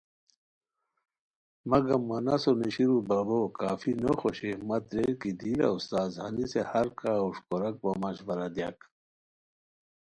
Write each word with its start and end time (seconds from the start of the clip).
مگم 1.69 2.01
مہ 2.09 2.17
نسو 2.25 2.51
نیشیرو 2.59 2.97
بابو 3.07 3.39
کافی 3.59 3.91
نوخوشئیے 4.01 4.53
مت 4.67 4.83
ریر 4.95 5.13
کی 5.21 5.31
دی 5.39 5.51
لہ 5.59 5.67
استاذ 5.77 6.11
ہنیسے 6.23 6.61
ہرکا 6.71 7.11
ہوݰ 7.21 7.35
کوراک 7.45 7.75
وا 7.83 7.91
مشورہ 8.01 8.47
دیاک 8.55 8.79